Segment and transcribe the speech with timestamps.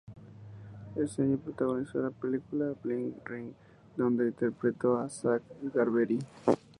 [0.95, 3.53] Ese año protagonizó la película "Bling Ring"
[3.95, 5.43] donde interpretó a Zack
[5.75, 6.17] Garvey.